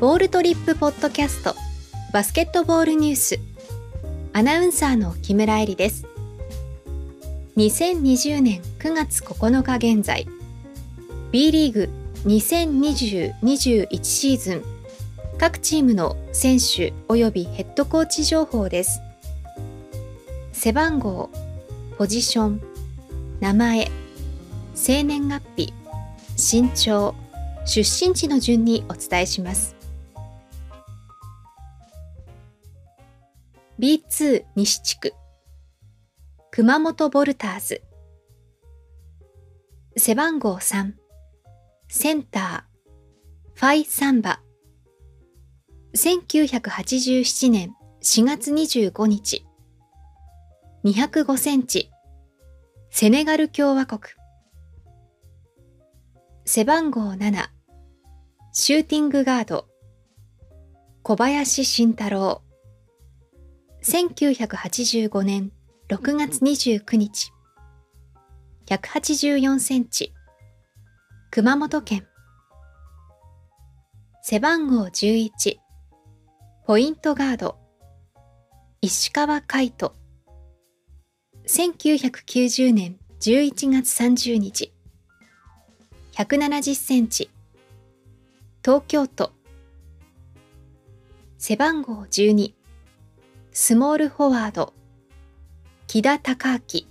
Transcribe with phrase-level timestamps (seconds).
[0.00, 1.54] ボールトリップポッドキャスト
[2.10, 3.38] バスケットボールニュース。
[4.32, 6.06] アナウンサーの木村恵里です。
[7.58, 10.26] 2020年9月9日現在
[11.32, 11.90] B リーグ
[12.24, 14.62] 2020-21シーズン
[15.36, 19.02] 各チームの選手及びヘッドコーチ情報です。
[20.54, 21.28] 背番号
[21.98, 22.62] ポジション
[23.40, 23.90] 名前
[24.74, 25.74] 生年月日
[26.38, 27.14] 身長
[27.66, 29.79] 出身地の順にお伝えします。
[33.80, 35.14] B2 西地区。
[36.50, 37.82] 熊本ボルターズ。
[39.96, 40.92] 背番号3
[41.88, 43.54] センター。
[43.54, 44.42] ファイサンバ。
[45.96, 49.46] 1987年4月25日。
[50.84, 51.90] 205センチ。
[52.90, 54.00] セネガル共和国。
[56.44, 57.48] 背番号7、
[58.52, 59.68] シューティングガード、
[61.02, 62.42] 小林慎太郎。
[63.82, 65.52] 1985年
[65.88, 67.32] 6月29日。
[68.66, 70.12] 184センチ。
[71.30, 72.06] 熊本県。
[74.22, 75.30] 背番号11、
[76.66, 77.56] ポイントガード、
[78.82, 79.94] 石川海人。
[81.46, 84.74] 1990年11月30日。
[86.12, 87.30] 170センチ
[88.62, 89.32] 東京都
[91.38, 92.59] 背番号12
[93.52, 94.72] スモールフォワード。
[95.88, 96.86] 木田孝明。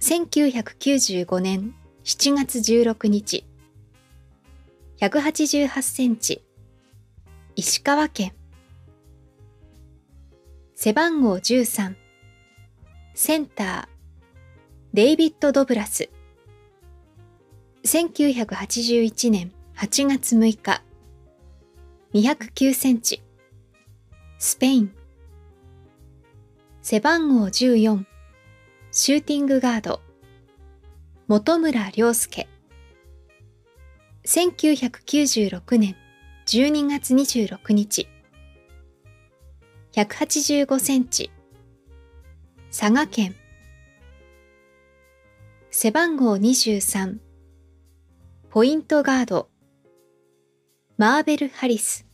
[0.00, 3.46] 1995年7月16日。
[5.00, 6.44] 188センチ。
[7.56, 8.34] 石川県。
[10.74, 11.94] 背番号13
[13.14, 13.88] センター。
[14.92, 16.10] デイビッド・ドブラス。
[17.84, 20.82] 1981年8月6日、
[22.12, 23.22] 209センチ、
[24.38, 24.97] スペイン。
[26.90, 28.06] 背番号14、
[28.92, 30.00] シューティングガード、
[31.28, 32.48] 本村良介。
[34.24, 35.96] 1996年
[36.46, 38.08] 12月26日、
[39.92, 41.30] 185センチ、
[42.74, 43.34] 佐賀県。
[45.70, 47.18] 背番号23、
[48.48, 49.50] ポイントガード。
[50.96, 52.06] マーベル・ハリス。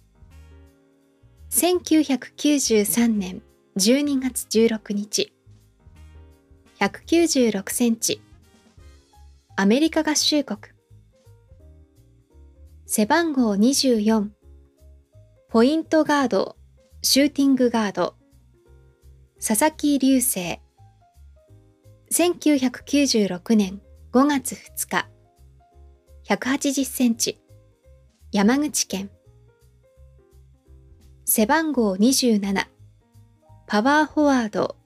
[1.50, 3.40] 1993年
[3.76, 5.32] 12月16日。
[6.78, 8.22] 196センチ。
[9.56, 10.60] アメリカ合衆国。
[12.86, 14.28] 背番号24
[15.48, 16.54] ポイントガード。
[17.02, 18.14] シューティングガード。
[19.44, 20.60] 佐々木隆星
[22.12, 23.80] 1996年
[24.12, 25.08] 5月2日。
[26.28, 27.40] 180センチ、
[28.30, 29.10] 山口県。
[31.24, 32.73] 背番号27、
[33.66, 34.76] パワーフォワード、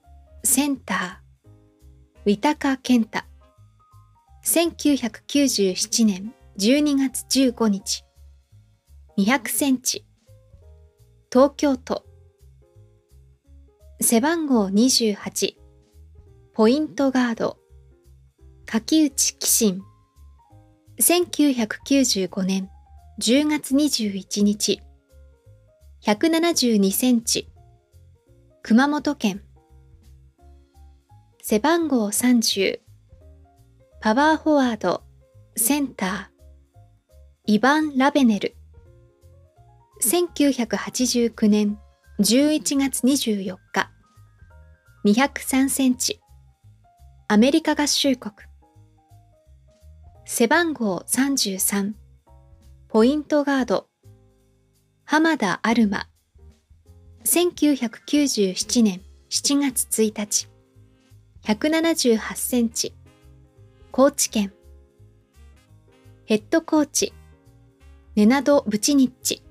[0.45, 1.49] センター、
[2.25, 3.25] ウィタカ健太。
[4.45, 8.05] 1997年12月15日、
[9.19, 10.07] 200センチ、
[11.33, 12.05] 東京都。
[14.01, 15.57] 背番号28、
[16.55, 17.59] ポイントガード、
[18.65, 19.83] 柿内紀信。
[21.01, 22.71] 1995年
[23.21, 24.81] 10月21日
[26.03, 27.49] 172センチ
[28.69, 29.41] 熊本県。
[31.41, 32.81] 背番号30
[34.03, 35.05] パワーフォワード。
[35.57, 37.55] センター。
[37.55, 38.57] イヴァン・ラベネル。
[40.05, 41.79] 1989年
[42.21, 43.91] 11月24日。
[45.07, 46.21] 203センチ。
[47.27, 48.35] アメリカ合衆国。
[50.27, 51.95] 背番号33
[52.91, 53.89] ポイントガード。
[55.07, 56.07] 浜田アルマ。
[57.31, 60.49] 1997年7月1日
[61.45, 62.95] 178センチ。
[63.93, 64.51] 高知県。
[66.25, 67.13] ヘッドコーチ。
[68.17, 69.43] ネナド・ブチニッチ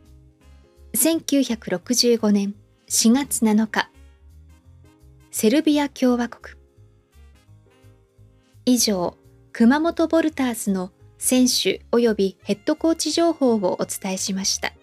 [0.95, 2.55] 1965年
[2.89, 3.91] 4月7日
[5.29, 6.55] セルビア共和国。
[8.65, 9.15] 以上
[9.53, 14.73] 熊本ボルターズの選手及びヘッドコーチ情報をお伝えしました。